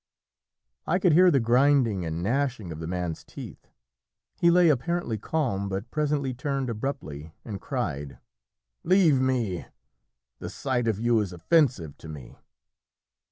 [0.87, 3.67] I could hear the grinding and gnashing of the man's teeth.
[4.39, 8.17] He lay apparently calm, but presently turned abruptly and cried
[8.83, 9.67] "Leave me;
[10.39, 12.35] the sight of you is offensive to me!"